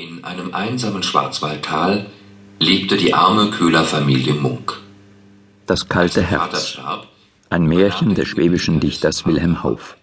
[0.00, 2.06] In einem einsamen Schwarzwaldtal
[2.58, 4.80] lebte die arme Köhlerfamilie Munk.
[5.66, 6.78] Das kalte Herz.
[7.50, 9.98] Ein Märchen des schwäbischen Dichters Wilhelm Hauff.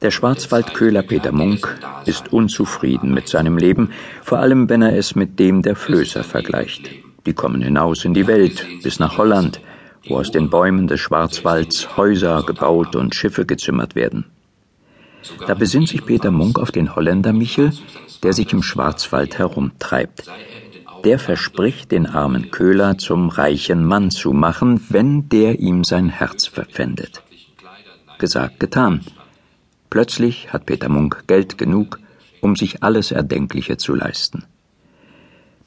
[0.00, 3.90] Der Schwarzwaldköhler Peter Munk ist unzufrieden mit seinem Leben,
[4.22, 6.88] vor allem wenn er es mit dem der Flößer vergleicht.
[7.26, 9.60] Die kommen hinaus in die Welt, bis nach Holland,
[10.06, 14.26] wo aus den Bäumen des Schwarzwalds Häuser gebaut und Schiffe gezimmert werden.
[15.46, 17.72] Da besinnt sich Peter Munk auf den Holländer Michel,
[18.22, 20.30] der sich im Schwarzwald herumtreibt.
[21.04, 26.46] Der verspricht, den armen Köhler zum reichen Mann zu machen, wenn der ihm sein Herz
[26.46, 27.22] verpfändet.
[28.18, 29.00] Gesagt, getan.
[29.90, 31.98] Plötzlich hat Peter Munk Geld genug,
[32.40, 34.44] um sich alles Erdenkliche zu leisten.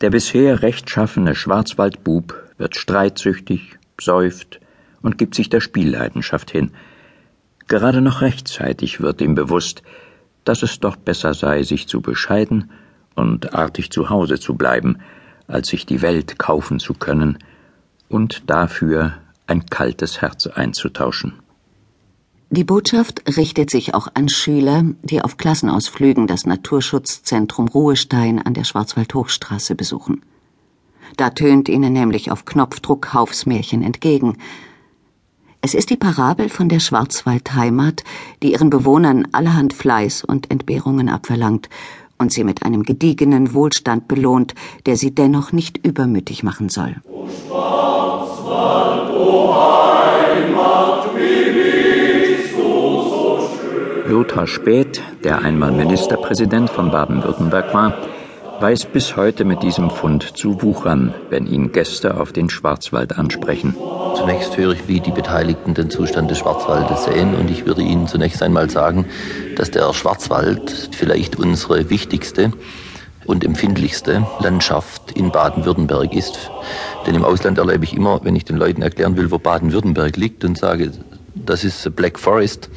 [0.02, 4.60] Der bisher rechtschaffene Schwarzwaldbub wird streitsüchtig, säuft
[5.02, 6.72] und gibt sich der Spielleidenschaft hin.
[7.68, 9.82] Gerade noch rechtzeitig wird ihm bewusst,
[10.44, 12.70] dass es doch besser sei, sich zu bescheiden
[13.16, 15.00] und artig zu Hause zu bleiben,
[15.48, 17.40] als sich die Welt kaufen zu können
[18.10, 19.14] und dafür
[19.48, 21.34] ein kaltes Herz einzutauschen.
[22.52, 28.64] Die Botschaft richtet sich auch an Schüler, die auf Klassenausflügen das Naturschutzzentrum Ruhestein an der
[28.64, 30.22] Schwarzwaldhochstraße besuchen.
[31.18, 34.38] Da tönt ihnen nämlich auf Knopfdruck Haufs Märchen entgegen,
[35.66, 38.04] es ist die Parabel von der Schwarzwaldheimat,
[38.44, 41.70] die ihren Bewohnern allerhand Fleiß und Entbehrungen abverlangt
[42.20, 44.54] und sie mit einem gediegenen Wohlstand belohnt,
[44.86, 46.98] der sie dennoch nicht übermütig machen soll.
[47.12, 51.10] O Schwarzwald, o Heimat,
[52.56, 54.12] so schön.
[54.12, 57.98] Lothar Späth, der einmal Ministerpräsident von Baden-Württemberg war,
[58.60, 63.76] weiß bis heute mit diesem Fund zu wuchern, wenn ihn Gäste auf den Schwarzwald ansprechen.
[64.16, 68.08] Zunächst höre ich, wie die Beteiligten den Zustand des Schwarzwaldes sehen und ich würde Ihnen
[68.08, 69.06] zunächst einmal sagen,
[69.58, 72.54] dass der Schwarzwald vielleicht unsere wichtigste
[73.26, 76.52] und empfindlichste Landschaft in Baden-Württemberg ist.
[77.06, 80.46] Denn im Ausland erlebe ich immer, wenn ich den Leuten erklären will, wo Baden-Württemberg liegt
[80.46, 80.92] und sage,
[81.34, 82.70] das ist Black Forest,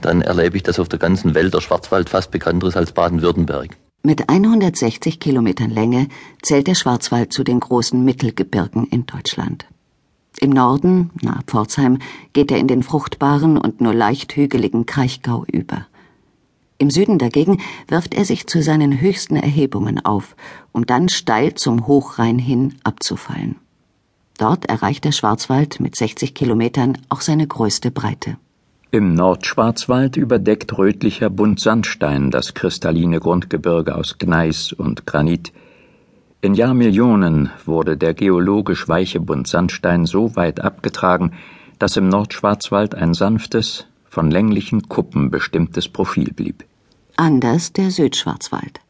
[0.00, 3.76] dann erlebe ich, dass auf der ganzen Welt der Schwarzwald fast bekannter ist als Baden-Württemberg.
[4.08, 6.08] Mit 160 Kilometern Länge
[6.40, 9.66] zählt der Schwarzwald zu den großen Mittelgebirgen in Deutschland.
[10.40, 11.98] Im Norden, nahe Pforzheim,
[12.32, 15.86] geht er in den fruchtbaren und nur leicht hügeligen Kraichgau über.
[16.78, 20.36] Im Süden dagegen wirft er sich zu seinen höchsten Erhebungen auf,
[20.72, 23.56] um dann steil zum Hochrhein hin abzufallen.
[24.38, 28.38] Dort erreicht der Schwarzwald mit 60 Kilometern auch seine größte Breite.
[28.90, 35.52] Im Nordschwarzwald überdeckt rötlicher Buntsandstein das kristalline Grundgebirge aus Gneis und Granit,
[36.40, 41.32] in Jahrmillionen wurde der geologisch weiche Buntsandstein so weit abgetragen,
[41.80, 46.64] dass im Nordschwarzwald ein sanftes, von länglichen Kuppen bestimmtes Profil blieb.
[47.16, 48.80] Anders der Südschwarzwald.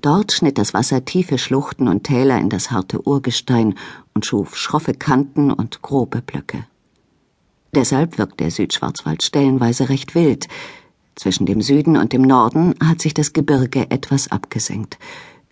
[0.00, 3.76] Dort schnitt das Wasser tiefe Schluchten und Täler in das harte Urgestein
[4.12, 6.66] und schuf schroffe Kanten und grobe Blöcke.
[7.74, 10.46] Deshalb wirkt der Südschwarzwald stellenweise recht wild.
[11.14, 14.98] Zwischen dem Süden und dem Norden hat sich das Gebirge etwas abgesenkt.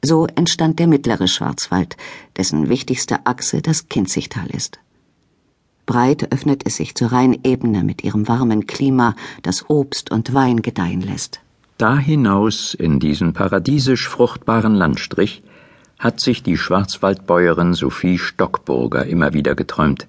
[0.03, 1.97] So entstand der mittlere Schwarzwald,
[2.37, 4.81] dessen wichtigste Achse das Kinzigtal ist.
[5.87, 11.01] Breit öffnet es sich zur Rheinebene mit ihrem warmen Klima, das Obst und Wein gedeihen
[11.01, 11.41] lässt.
[11.79, 15.43] Da hinaus in diesen paradiesisch fruchtbaren Landstrich
[15.99, 20.07] hat sich die Schwarzwaldbäuerin Sophie Stockburger immer wieder geträumt.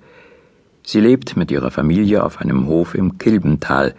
[0.83, 3.93] Sie lebt mit ihrer Familie auf einem Hof im Kilbental,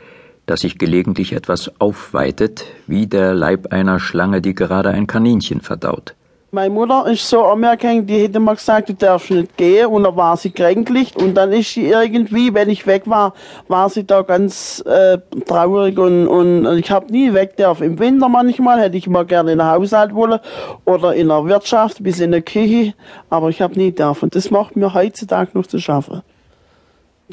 [0.47, 6.15] das sich gelegentlich etwas aufweitet, wie der Leib einer Schlange, die gerade ein Kaninchen verdaut.
[6.55, 10.17] Meine Mutter ist so anerkannt, die hätte mal gesagt, du darfst nicht gehen und dann
[10.17, 13.33] war sie kränklich und dann ist sie irgendwie, wenn ich weg war,
[13.69, 15.17] war sie da ganz äh,
[15.47, 17.81] traurig und, und ich habe nie weg darf.
[17.81, 20.41] Im Winter manchmal hätte ich mal gerne in der Haushalt wollen
[20.85, 22.93] oder in der Wirtschaft bis in der Küche,
[23.31, 24.29] aber ich habe nie dürfen.
[24.29, 26.21] Das macht mir heutzutage noch zu schaffen.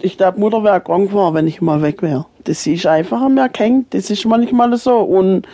[0.02, 2.26] Ich glaube, Mutter wäre krank geworden, wenn ich mal weg wäre.
[2.44, 3.94] Das ist einfach mehr hängt.
[3.94, 4.98] Das ist manchmal so.
[5.00, 5.48] Und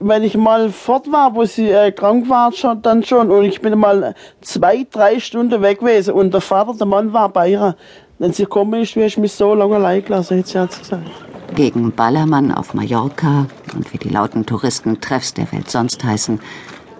[0.00, 3.30] wenn ich mal fort war, wo sie äh, krank war, schon, dann schon.
[3.30, 6.14] Und ich bin mal zwei, drei Stunden weg gewesen.
[6.14, 7.76] Und der Vater, der Mann, war bei ihr.
[8.18, 11.10] Wenn sie gekommen ist, wäre ich mich so lange allein gelassen, hat sie gesagt.
[11.56, 16.40] Gegen Ballermann auf Mallorca und wie die lauten Touristentreffs der Welt sonst heißen,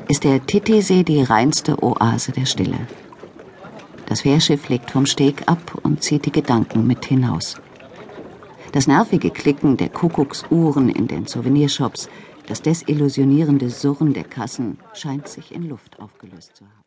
[0.09, 2.77] ist der Titisee die reinste Oase der Stille.
[4.13, 7.57] Das Fährschiff legt vom Steg ab und zieht die Gedanken mit hinaus.
[8.73, 12.11] Das nervige Klicken der Kuckucksuhren in den Souvenirshops,
[12.47, 16.82] das desillusionierende Surren der Kassen scheint sich in Luft aufgelöst zu haben.